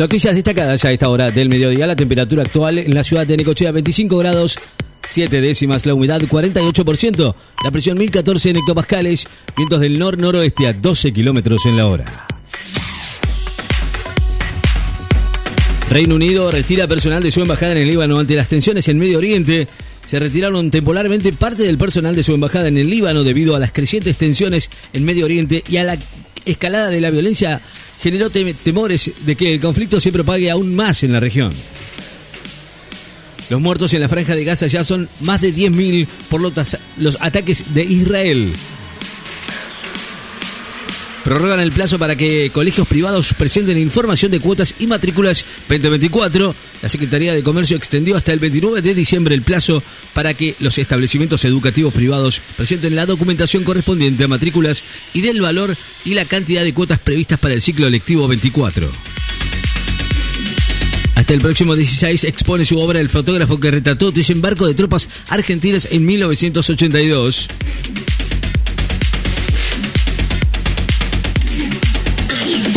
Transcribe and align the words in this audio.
Noticias 0.00 0.34
destacadas 0.34 0.82
a 0.86 0.92
esta 0.92 1.10
hora 1.10 1.30
del 1.30 1.50
mediodía. 1.50 1.86
La 1.86 1.94
temperatura 1.94 2.42
actual 2.42 2.78
en 2.78 2.94
la 2.94 3.04
ciudad 3.04 3.26
de 3.26 3.36
Necochea 3.36 3.70
25 3.70 4.16
grados 4.16 4.58
7 5.06 5.42
décimas, 5.42 5.84
la 5.84 5.92
humedad 5.92 6.22
48%, 6.22 7.34
la 7.62 7.70
presión 7.70 7.98
1014 7.98 8.48
en 8.48 8.56
hectopascales, 8.56 9.26
vientos 9.58 9.78
del 9.78 9.98
nor-noroeste 9.98 10.68
a 10.68 10.72
12 10.72 11.12
kilómetros 11.12 11.66
en 11.66 11.76
la 11.76 11.86
hora. 11.86 12.26
Reino 15.90 16.14
Unido 16.14 16.50
retira 16.50 16.88
personal 16.88 17.22
de 17.22 17.30
su 17.30 17.42
embajada 17.42 17.72
en 17.72 17.78
el 17.78 17.88
Líbano 17.88 18.18
ante 18.18 18.36
las 18.36 18.48
tensiones 18.48 18.88
en 18.88 18.98
Medio 18.98 19.18
Oriente. 19.18 19.68
Se 20.06 20.18
retiraron 20.18 20.70
temporalmente 20.70 21.30
parte 21.34 21.64
del 21.64 21.76
personal 21.76 22.16
de 22.16 22.22
su 22.22 22.32
embajada 22.32 22.68
en 22.68 22.78
el 22.78 22.88
Líbano 22.88 23.22
debido 23.22 23.54
a 23.54 23.58
las 23.58 23.70
crecientes 23.70 24.16
tensiones 24.16 24.70
en 24.94 25.04
Medio 25.04 25.26
Oriente 25.26 25.62
y 25.68 25.76
a 25.76 25.84
la 25.84 25.98
escalada 26.46 26.88
de 26.88 27.02
la 27.02 27.10
violencia 27.10 27.60
generó 28.02 28.30
temores 28.30 29.10
de 29.20 29.36
que 29.36 29.54
el 29.54 29.60
conflicto 29.60 30.00
se 30.00 30.12
propague 30.12 30.50
aún 30.50 30.74
más 30.74 31.02
en 31.02 31.12
la 31.12 31.20
región. 31.20 31.52
Los 33.50 33.60
muertos 33.60 33.92
en 33.94 34.00
la 34.00 34.08
franja 34.08 34.36
de 34.36 34.44
Gaza 34.44 34.68
ya 34.68 34.84
son 34.84 35.08
más 35.22 35.40
de 35.40 35.52
10.000 35.52 36.06
por 36.28 36.40
los 36.40 37.18
ataques 37.20 37.74
de 37.74 37.84
Israel. 37.84 38.52
Prorrogan 41.24 41.60
el 41.60 41.72
plazo 41.72 41.98
para 41.98 42.16
que 42.16 42.50
colegios 42.50 42.88
privados 42.88 43.34
presenten 43.34 43.76
información 43.78 44.30
de 44.30 44.40
cuotas 44.40 44.74
y 44.78 44.86
matrículas 44.86 45.44
2024. 45.68 46.54
La 46.82 46.88
Secretaría 46.88 47.34
de 47.34 47.42
Comercio 47.42 47.76
extendió 47.76 48.16
hasta 48.16 48.32
el 48.32 48.38
29 48.38 48.80
de 48.80 48.94
diciembre 48.94 49.34
el 49.34 49.42
plazo 49.42 49.82
para 50.14 50.32
que 50.32 50.54
los 50.60 50.78
establecimientos 50.78 51.44
educativos 51.44 51.92
privados 51.92 52.40
presenten 52.56 52.96
la 52.96 53.04
documentación 53.04 53.64
correspondiente 53.64 54.24
a 54.24 54.28
matrículas 54.28 54.82
y 55.12 55.20
del 55.20 55.42
valor 55.42 55.76
y 56.04 56.14
la 56.14 56.24
cantidad 56.24 56.64
de 56.64 56.72
cuotas 56.72 56.98
previstas 56.98 57.38
para 57.38 57.54
el 57.54 57.60
ciclo 57.60 57.90
lectivo 57.90 58.26
24. 58.26 58.90
Hasta 61.16 61.34
el 61.34 61.40
próximo 61.42 61.76
16 61.76 62.24
expone 62.24 62.64
su 62.64 62.78
obra 62.78 62.98
el 62.98 63.10
fotógrafo 63.10 63.60
que 63.60 63.70
retrató 63.70 64.10
desembarco 64.10 64.66
de 64.66 64.74
tropas 64.74 65.06
argentinas 65.28 65.86
en 65.90 66.06
1982. 66.06 67.48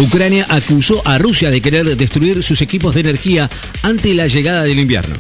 Ucrania 0.04 0.46
acusó 0.50 1.02
a 1.08 1.18
Rusia 1.18 1.50
de 1.50 1.62
querer 1.62 1.96
destruir 1.96 2.44
sus 2.44 2.62
equipos 2.62 2.94
de 2.94 3.00
energía 3.00 3.50
ante 3.84 4.14
la 4.14 4.28
llegada 4.28 4.64
del 4.64 4.80
invierno. 4.80 5.16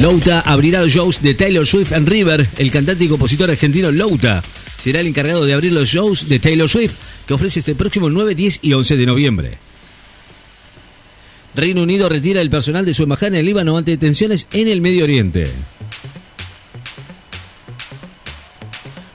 Louta 0.00 0.40
abrirá 0.40 0.80
los 0.80 0.92
shows 0.92 1.20
de 1.20 1.34
Taylor 1.34 1.66
Swift 1.66 1.92
and 1.92 2.08
River. 2.08 2.48
El 2.58 2.70
cantante 2.70 3.04
y 3.04 3.08
compositor 3.08 3.50
argentino 3.50 3.90
Louta 3.90 4.40
será 4.78 5.00
el 5.00 5.08
encargado 5.08 5.44
de 5.44 5.52
abrir 5.52 5.72
los 5.72 5.88
shows 5.88 6.28
de 6.28 6.38
Taylor 6.38 6.68
Swift 6.68 6.94
que 7.26 7.34
ofrece 7.34 7.58
este 7.58 7.74
próximo 7.74 8.08
9, 8.08 8.36
10 8.36 8.60
y 8.62 8.72
11 8.74 8.96
de 8.96 9.06
noviembre. 9.06 9.58
Reino 11.56 11.82
Unido 11.82 12.08
retira 12.08 12.40
el 12.40 12.50
personal 12.50 12.84
de 12.84 12.94
su 12.94 13.02
embajada 13.02 13.36
en 13.36 13.44
Líbano 13.44 13.76
ante 13.76 13.96
tensiones 13.96 14.46
en 14.52 14.68
el 14.68 14.80
Medio 14.80 15.02
Oriente. 15.02 15.50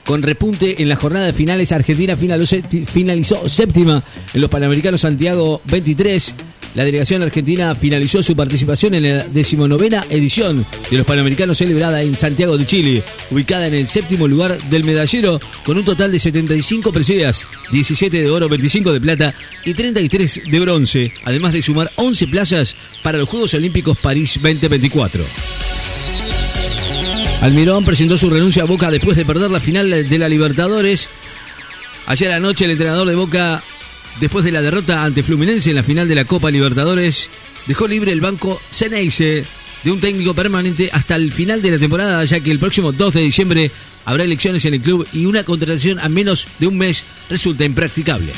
Con 0.04 0.22
repunte 0.22 0.82
en 0.82 0.88
la 0.88 0.96
jornada 0.96 1.26
de 1.26 1.32
finales, 1.32 1.72
Argentina 1.72 2.16
finalizó 2.16 3.48
séptima 3.48 4.02
en 4.34 4.40
los 4.40 4.50
Panamericanos 4.50 5.00
Santiago 5.00 5.62
23. 5.64 6.34
La 6.74 6.84
delegación 6.84 7.22
argentina 7.22 7.74
finalizó 7.74 8.22
su 8.22 8.34
participación 8.34 8.94
en 8.94 9.04
la 9.04 9.24
decimonovena 9.24 10.04
edición 10.10 10.66
de 10.90 10.98
los 10.98 11.06
Panamericanos 11.06 11.56
celebrada 11.56 12.02
en 12.02 12.16
Santiago 12.16 12.58
de 12.58 12.66
Chile, 12.66 13.02
ubicada 13.30 13.68
en 13.68 13.74
el 13.74 13.86
séptimo 13.86 14.26
lugar 14.26 14.58
del 14.70 14.84
medallero 14.84 15.40
con 15.64 15.78
un 15.78 15.84
total 15.84 16.10
de 16.10 16.18
75 16.18 16.92
preseas, 16.92 17.46
17 17.70 18.20
de 18.20 18.28
oro, 18.28 18.48
25 18.48 18.92
de 18.92 19.00
plata 19.00 19.34
y 19.64 19.72
33 19.72 20.42
de 20.50 20.60
bronce, 20.60 21.12
además 21.24 21.52
de 21.52 21.62
sumar 21.62 21.90
11 21.94 22.26
plazas 22.26 22.74
para 23.02 23.18
los 23.18 23.28
Juegos 23.28 23.54
Olímpicos 23.54 23.96
París 23.98 24.34
2024. 24.42 25.24
Almirón 27.44 27.84
presentó 27.84 28.16
su 28.16 28.30
renuncia 28.30 28.62
a 28.62 28.66
Boca 28.66 28.90
después 28.90 29.18
de 29.18 29.26
perder 29.26 29.50
la 29.50 29.60
final 29.60 29.90
de 29.90 30.18
la 30.18 30.30
Libertadores. 30.30 31.10
Ayer 32.06 32.32
anoche 32.32 32.64
el 32.64 32.70
entrenador 32.70 33.06
de 33.06 33.14
Boca, 33.14 33.62
después 34.18 34.46
de 34.46 34.50
la 34.50 34.62
derrota 34.62 35.04
ante 35.04 35.22
Fluminense 35.22 35.68
en 35.68 35.76
la 35.76 35.82
final 35.82 36.08
de 36.08 36.14
la 36.14 36.24
Copa 36.24 36.50
Libertadores, 36.50 37.28
dejó 37.66 37.86
libre 37.86 38.12
el 38.12 38.22
banco 38.22 38.58
Ceneice 38.70 39.44
de 39.82 39.92
un 39.92 40.00
técnico 40.00 40.32
permanente 40.32 40.88
hasta 40.90 41.16
el 41.16 41.30
final 41.32 41.60
de 41.60 41.72
la 41.72 41.78
temporada, 41.78 42.24
ya 42.24 42.40
que 42.40 42.50
el 42.50 42.58
próximo 42.58 42.92
2 42.92 43.12
de 43.12 43.20
diciembre 43.20 43.70
habrá 44.06 44.24
elecciones 44.24 44.64
en 44.64 44.72
el 44.72 44.80
club 44.80 45.06
y 45.12 45.26
una 45.26 45.44
contratación 45.44 45.98
a 45.98 46.08
menos 46.08 46.48
de 46.58 46.66
un 46.66 46.78
mes 46.78 47.04
resulta 47.28 47.66
impracticable. 47.66 48.32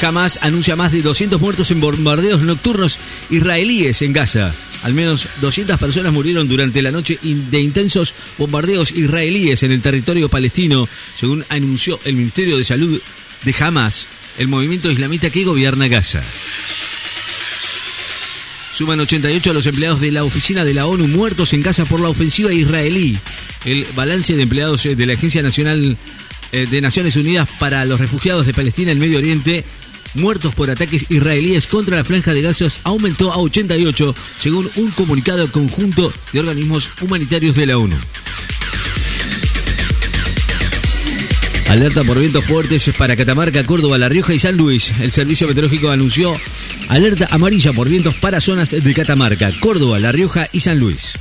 Jamás 0.00 0.38
anuncia 0.40 0.76
más 0.76 0.92
de 0.92 1.02
200 1.02 1.38
muertos 1.38 1.70
en 1.72 1.80
bombardeos 1.82 2.40
nocturnos 2.40 2.96
israelíes 3.28 4.00
en 4.00 4.14
Gaza. 4.14 4.54
Al 4.84 4.94
menos 4.94 5.26
200 5.40 5.78
personas 5.78 6.12
murieron 6.12 6.48
durante 6.48 6.82
la 6.82 6.90
noche 6.90 7.18
de 7.22 7.60
intensos 7.60 8.14
bombardeos 8.36 8.92
israelíes 8.92 9.62
en 9.62 9.72
el 9.72 9.82
territorio 9.82 10.28
palestino, 10.28 10.88
según 11.16 11.44
anunció 11.48 11.98
el 12.04 12.14
Ministerio 12.14 12.56
de 12.56 12.64
Salud 12.64 13.00
de 13.44 13.54
Hamas, 13.58 14.06
el 14.38 14.48
movimiento 14.48 14.90
islamita 14.90 15.30
que 15.30 15.44
gobierna 15.44 15.88
Gaza. 15.88 16.22
Suman 18.74 19.00
88 19.00 19.50
a 19.50 19.54
los 19.54 19.66
empleados 19.66 20.00
de 20.00 20.12
la 20.12 20.22
oficina 20.22 20.64
de 20.64 20.74
la 20.74 20.86
ONU 20.86 21.08
muertos 21.08 21.52
en 21.52 21.62
Gaza 21.62 21.84
por 21.84 21.98
la 21.98 22.08
ofensiva 22.08 22.52
israelí. 22.52 23.18
El 23.64 23.84
balance 23.96 24.36
de 24.36 24.42
empleados 24.42 24.84
de 24.84 25.06
la 25.06 25.14
Agencia 25.14 25.42
Nacional 25.42 25.96
eh, 26.52 26.66
de 26.70 26.80
Naciones 26.80 27.16
Unidas 27.16 27.48
para 27.58 27.84
los 27.84 27.98
Refugiados 27.98 28.46
de 28.46 28.54
Palestina 28.54 28.92
en 28.92 29.00
Medio 29.00 29.18
Oriente 29.18 29.64
muertos 30.14 30.54
por 30.54 30.70
ataques 30.70 31.06
israelíes 31.10 31.66
contra 31.66 31.96
la 31.96 32.04
franja 32.04 32.34
de 32.34 32.42
Gaza 32.42 32.66
aumentó 32.84 33.32
a 33.32 33.38
88, 33.38 34.14
según 34.38 34.70
un 34.76 34.90
comunicado 34.90 35.50
conjunto 35.50 36.12
de 36.32 36.40
organismos 36.40 36.90
humanitarios 37.00 37.56
de 37.56 37.66
la 37.66 37.78
ONU. 37.78 37.96
Alerta 41.68 42.02
por 42.02 42.18
vientos 42.18 42.44
fuertes 42.46 42.90
para 42.96 43.14
Catamarca, 43.14 43.62
Córdoba, 43.64 43.98
La 43.98 44.08
Rioja 44.08 44.32
y 44.32 44.38
San 44.38 44.56
Luis. 44.56 44.92
El 45.00 45.12
Servicio 45.12 45.46
Meteorológico 45.46 45.90
anunció 45.90 46.34
alerta 46.88 47.28
amarilla 47.30 47.74
por 47.74 47.88
vientos 47.88 48.14
para 48.14 48.40
zonas 48.40 48.70
de 48.70 48.94
Catamarca, 48.94 49.52
Córdoba, 49.60 50.00
La 50.00 50.10
Rioja 50.10 50.48
y 50.50 50.60
San 50.60 50.78
Luis. 50.78 51.12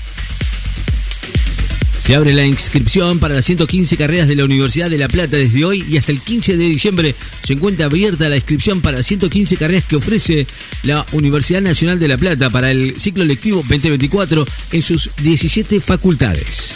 Se 2.08 2.16
abre 2.16 2.34
la 2.34 2.46
inscripción 2.46 3.20
para 3.20 3.36
las 3.36 3.44
115 3.44 3.98
carreras 3.98 4.30
de 4.30 4.38
la 4.38 4.46
Universidad 4.46 4.90
de 4.90 4.98
La 4.98 5.10
Plata 5.10 5.36
desde 5.36 5.66
hoy 5.66 5.84
y 5.90 5.98
hasta 5.98 6.14
el 6.14 6.22
15 6.22 6.56
de 6.56 6.64
diciembre 6.64 7.14
se 7.44 7.52
encuentra 7.52 7.88
abierta 7.88 8.30
la 8.30 8.38
inscripción 8.38 8.80
para 8.80 9.00
las 9.00 9.08
115 9.08 9.58
carreras 9.58 9.84
que 9.84 9.98
ofrece 9.98 10.48
la 10.84 11.06
Universidad 11.12 11.62
Nacional 11.62 12.00
de 12.00 12.08
La 12.08 12.16
Plata 12.16 12.50
para 12.50 12.72
el 12.72 12.96
ciclo 12.96 13.26
lectivo 13.26 13.58
2024 13.58 14.46
en 14.72 14.82
sus 14.82 15.10
17 15.22 15.82
facultades. 15.82 16.76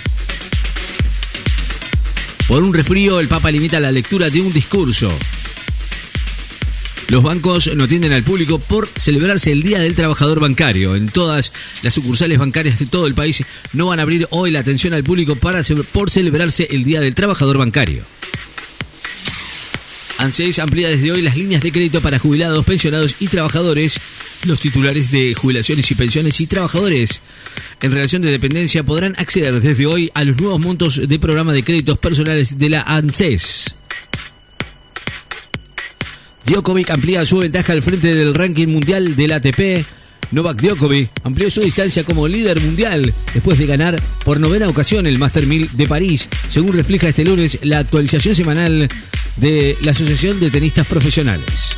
Por 2.49 2.61
un 2.61 2.73
resfrío, 2.73 3.21
el 3.21 3.29
Papa 3.29 3.51
limita 3.51 3.79
la 3.79 3.93
lectura 3.93 4.29
de 4.29 4.41
un 4.41 4.51
discurso. 4.51 5.17
Los 7.11 7.23
bancos 7.23 7.69
no 7.75 7.83
atienden 7.83 8.13
al 8.13 8.23
público 8.23 8.57
por 8.57 8.88
celebrarse 8.88 9.51
el 9.51 9.63
Día 9.63 9.81
del 9.81 9.95
Trabajador 9.95 10.39
Bancario. 10.39 10.95
En 10.95 11.09
todas 11.09 11.51
las 11.83 11.94
sucursales 11.94 12.39
bancarias 12.39 12.79
de 12.79 12.85
todo 12.85 13.05
el 13.05 13.13
país 13.13 13.44
no 13.73 13.88
van 13.88 13.99
a 13.99 14.03
abrir 14.03 14.29
hoy 14.29 14.49
la 14.49 14.59
atención 14.59 14.94
al 14.94 15.03
público 15.03 15.35
para, 15.35 15.61
por 15.91 16.09
celebrarse 16.09 16.69
el 16.72 16.85
Día 16.85 17.01
del 17.01 17.13
Trabajador 17.13 17.57
Bancario. 17.57 18.05
ANSES 20.19 20.59
amplía 20.59 20.88
desde 20.88 21.11
hoy 21.11 21.22
las 21.22 21.35
líneas 21.35 21.61
de 21.61 21.73
crédito 21.73 21.99
para 21.99 22.17
jubilados, 22.17 22.63
pensionados 22.63 23.17
y 23.19 23.28
trabajadores. 23.28 23.99
Los 24.45 24.61
titulares 24.61 25.11
de 25.11 25.33
jubilaciones 25.33 25.91
y 25.91 25.95
pensiones 25.95 26.39
y 26.39 26.47
trabajadores 26.47 27.19
en 27.81 27.91
relación 27.91 28.22
de 28.22 28.31
dependencia 28.31 28.83
podrán 28.83 29.16
acceder 29.17 29.59
desde 29.59 29.85
hoy 29.85 30.09
a 30.13 30.23
los 30.23 30.39
nuevos 30.39 30.61
montos 30.61 31.01
de 31.05 31.19
programa 31.19 31.51
de 31.51 31.66
créditos 31.66 31.97
personales 31.97 32.57
de 32.57 32.69
la 32.69 32.83
ANSES. 32.83 33.80
Djokovic 36.46 36.90
amplía 36.90 37.26
su 37.26 37.38
ventaja 37.38 37.73
al 37.73 37.82
frente 37.82 38.14
del 38.16 38.34
ranking 38.34 38.67
mundial 38.67 39.16
del 39.16 39.34
ATP. 39.34 39.85
Novak 40.32 40.61
Djokovic 40.61 41.09
amplió 41.23 41.49
su 41.49 41.61
distancia 41.61 42.03
como 42.03 42.28
líder 42.28 42.61
mundial 42.61 43.14
después 43.34 43.58
de 43.58 43.66
ganar 43.66 44.02
por 44.23 44.40
novena 44.40 44.70
ocasión 44.70 45.05
el 45.05 45.20
Master 45.20 45.46
1000 45.46 45.70
de 45.73 45.88
París, 45.88 46.29
según 46.49 46.73
refleja 46.73 47.09
este 47.09 47.26
lunes 47.26 47.59
la 47.64 47.79
actualización 47.79 48.35
semanal 48.35 48.90
de 49.38 49.78
la 49.82 49.91
Asociación 49.91 50.40
de 50.40 50.49
Tenistas 50.49 50.88
Profesionales. 50.88 51.71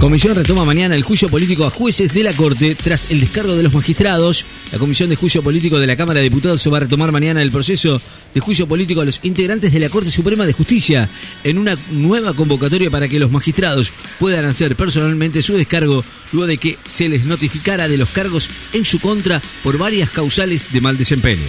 Comisión 0.00 0.34
retoma 0.34 0.64
mañana 0.64 0.94
el 0.94 1.02
juicio 1.02 1.28
político 1.28 1.66
a 1.66 1.70
jueces 1.70 2.14
de 2.14 2.24
la 2.24 2.32
Corte 2.32 2.74
tras 2.74 3.10
el 3.10 3.20
descargo 3.20 3.54
de 3.54 3.62
los 3.62 3.74
magistrados. 3.74 4.46
La 4.72 4.78
Comisión 4.78 5.10
de 5.10 5.16
Juicio 5.16 5.42
Político 5.42 5.78
de 5.78 5.86
la 5.86 5.94
Cámara 5.94 6.20
de 6.20 6.24
Diputados 6.24 6.62
se 6.62 6.70
va 6.70 6.78
a 6.78 6.80
retomar 6.80 7.12
mañana 7.12 7.42
el 7.42 7.50
proceso 7.50 8.00
de 8.32 8.40
juicio 8.40 8.66
político 8.66 9.02
a 9.02 9.04
los 9.04 9.20
integrantes 9.24 9.72
de 9.72 9.78
la 9.78 9.90
Corte 9.90 10.10
Suprema 10.10 10.46
de 10.46 10.54
Justicia 10.54 11.06
en 11.44 11.58
una 11.58 11.76
nueva 11.90 12.32
convocatoria 12.32 12.90
para 12.90 13.08
que 13.08 13.20
los 13.20 13.30
magistrados 13.30 13.92
puedan 14.18 14.46
hacer 14.46 14.74
personalmente 14.74 15.42
su 15.42 15.52
descargo 15.52 16.02
luego 16.32 16.46
de 16.46 16.56
que 16.56 16.78
se 16.86 17.10
les 17.10 17.26
notificara 17.26 17.86
de 17.86 17.98
los 17.98 18.08
cargos 18.08 18.48
en 18.72 18.86
su 18.86 19.00
contra 19.00 19.42
por 19.62 19.76
varias 19.76 20.08
causales 20.08 20.72
de 20.72 20.80
mal 20.80 20.96
desempeño. 20.96 21.44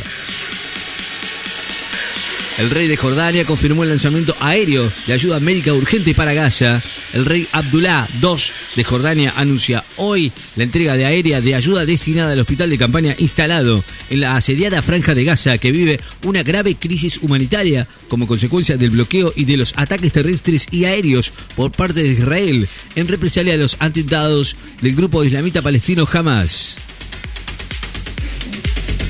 El 2.62 2.70
rey 2.70 2.88
de 2.88 2.96
Jordania 2.96 3.44
confirmó 3.44 3.82
el 3.82 3.90
lanzamiento 3.90 4.36
aéreo 4.40 4.88
de 5.08 5.14
ayuda 5.14 5.40
médica 5.40 5.74
urgente 5.74 6.14
para 6.14 6.36
Gaza. 6.36 6.80
El 7.12 7.26
rey 7.26 7.48
Abdullah 7.54 8.08
II 8.22 8.36
de 8.76 8.84
Jordania 8.84 9.34
anuncia 9.36 9.84
hoy 9.98 10.32
la 10.56 10.66
entrega 10.66 10.96
de 10.96 11.06
aérea 11.06 11.42
de 11.42 11.56
ayuda 11.56 11.88
destinada 11.88 12.34
al 12.34 12.40
hospital 12.40 12.70
de 12.70 12.78
campaña 12.78 13.16
instalado 13.18 13.84
en 14.12 14.20
la 14.20 14.36
asediada 14.36 14.84
franja 14.84 15.16
de 15.16 15.24
Gaza 15.24 15.58
que 15.58 15.72
vive 15.72 16.00
una 16.24 16.44
grave 16.44 16.76
crisis 16.76 17.18
humanitaria 17.24 17.88
como 18.10 18.28
consecuencia 18.28 18.78
del 18.78 18.92
bloqueo 18.92 19.34
y 19.36 19.46
de 19.46 19.58
los 19.58 19.74
ataques 19.76 20.14
terrestres 20.14 20.68
y 20.70 20.86
aéreos 20.86 21.34
por 21.56 21.72
parte 21.72 22.04
de 22.04 22.10
Israel 22.10 22.68
en 22.96 23.08
represalia 23.08 23.56
a 23.56 23.58
los 23.58 23.76
atentados 23.80 24.56
del 24.82 24.96
grupo 24.96 25.24
islamita 25.24 25.64
palestino 25.64 26.08
Hamas. 26.14 26.78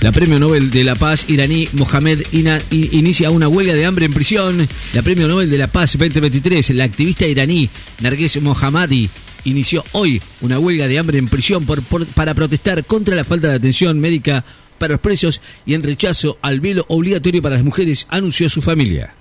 La 0.02 0.12
Premio 0.12 0.40
Nobel 0.40 0.72
de 0.72 0.84
la 0.84 0.96
Paz 0.96 1.26
iraní 1.28 1.68
Mohamed 1.74 2.24
Ina 2.32 2.60
inicia 2.72 3.30
una 3.30 3.48
huelga 3.48 3.76
de 3.76 3.86
hambre 3.86 4.08
en 4.08 4.14
prisión. 4.14 4.68
La 4.96 5.04
Premio 5.04 5.28
Nobel 5.28 5.48
de 5.48 5.60
la 5.60 5.68
Paz 5.68 5.96
2023, 5.96 6.72
la 6.72 6.86
activista 6.86 7.28
iraní 7.28 7.70
Narges 8.02 8.42
Mohammadi 8.42 9.08
inició 9.44 9.84
hoy 9.92 10.20
una 10.42 10.58
huelga 10.58 10.88
de 10.88 10.98
hambre 10.98 11.20
en 11.20 11.28
prisión 11.28 11.68
para 12.16 12.34
protestar 12.34 12.84
contra 12.84 13.16
la 13.16 13.24
falta 13.24 13.50
de 13.50 13.58
atención 13.58 14.00
médica 14.00 14.44
para 14.80 14.94
los 14.94 15.02
presos 15.02 15.40
y 15.68 15.76
en 15.76 15.84
rechazo 15.84 16.40
al 16.42 16.62
velo 16.62 16.84
obligatorio 16.88 17.44
para 17.44 17.56
las 17.56 17.64
mujeres, 17.64 18.08
anunció 18.10 18.50
su 18.50 18.64
familia. 18.64 19.14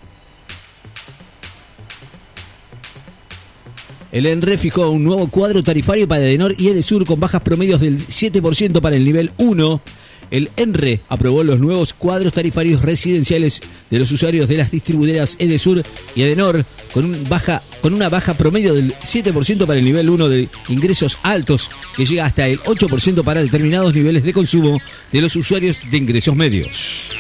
El 4.12 4.25
ENRE 4.25 4.56
fijó 4.56 4.88
un 4.88 5.05
nuevo 5.05 5.29
cuadro 5.29 5.62
tarifario 5.62 6.09
para 6.09 6.23
Edenor 6.23 6.55
y 6.56 6.69
Edesur 6.69 7.05
con 7.05 7.21
bajas 7.21 7.43
promedios 7.43 7.83
del 7.83 7.99
7% 7.99 8.81
para 8.81 8.97
el 8.97 9.05
nivel 9.05 9.31
1 9.37 9.83
el 10.31 10.50
ENRE 10.56 11.00
aprobó 11.09 11.43
los 11.43 11.61
nuevos 11.61 11.94
cuadros 11.94 12.32
tarifarios 12.32 12.82
residenciales 12.82 13.61
de 13.91 13.99
los 13.99 14.11
usuarios 14.12 14.49
de 14.49 14.56
las 14.56 14.71
distribuidoras 14.71 15.37
Edesur 15.38 15.82
y 16.15 16.23
Edenor 16.23 16.65
con, 16.93 17.29
baja, 17.29 17.62
con 17.81 17.94
una 17.94 18.09
baja 18.09 18.35
promedio 18.35 18.75
del 18.75 18.94
7% 18.94 19.67
para 19.67 19.79
el 19.79 19.85
nivel 19.85 20.11
1 20.11 20.29
de 20.29 20.49
ingresos 20.69 21.19
altos 21.23 21.71
que 21.97 22.05
llega 22.05 22.27
hasta 22.27 22.49
el 22.49 22.61
8% 22.61 23.25
para 23.25 23.43
determinados 23.43 23.94
niveles 23.94 24.23
de 24.23 24.32
consumo 24.32 24.81
de 25.12 25.21
los 25.21 25.37
usuarios 25.37 25.79
de 25.91 25.97
ingresos 25.99 26.35
medios. 26.37 27.19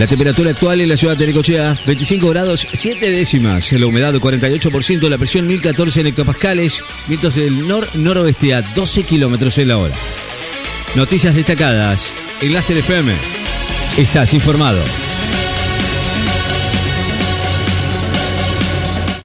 La 0.00 0.06
temperatura 0.06 0.48
actual 0.52 0.80
en 0.80 0.88
la 0.88 0.96
ciudad 0.96 1.14
de 1.14 1.26
Necochea, 1.26 1.76
25 1.86 2.30
grados 2.30 2.66
7 2.72 3.10
décimas. 3.10 3.70
La 3.72 3.84
humedad 3.84 4.14
48%, 4.14 5.10
la 5.10 5.18
presión 5.18 5.46
1014 5.46 6.00
en 6.00 6.06
hectopascales. 6.06 6.82
Vientos 7.06 7.34
del 7.34 7.68
nor-noroeste 7.68 8.54
a 8.54 8.62
12 8.62 9.02
kilómetros 9.02 9.58
en 9.58 9.68
la 9.68 9.76
hora. 9.76 9.94
Noticias 10.94 11.34
destacadas. 11.34 12.14
Enlace 12.40 12.78
FM. 12.78 13.12
Estás 13.98 14.32
informado. 14.32 14.80